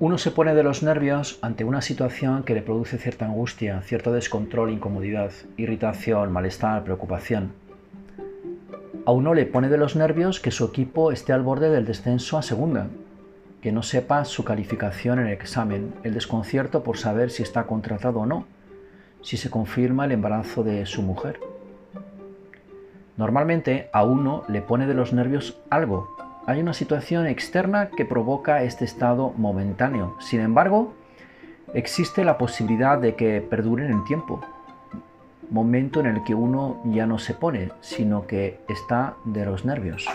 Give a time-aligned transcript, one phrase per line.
[0.00, 4.12] Uno se pone de los nervios ante una situación que le produce cierta angustia, cierto
[4.12, 7.52] descontrol, incomodidad, irritación, malestar, preocupación.
[9.04, 12.38] A uno le pone de los nervios que su equipo esté al borde del descenso
[12.38, 12.86] a segunda,
[13.60, 18.20] que no sepa su calificación en el examen, el desconcierto por saber si está contratado
[18.20, 18.46] o no,
[19.20, 21.38] si se confirma el embarazo de su mujer.
[23.18, 26.08] Normalmente a uno le pone de los nervios algo,
[26.46, 30.16] hay una situación externa que provoca este estado momentáneo.
[30.20, 30.94] Sin embargo,
[31.74, 34.40] existe la posibilidad de que perdure en el tiempo.
[35.50, 40.08] Momento en el que uno ya no se pone, sino que está de los nervios.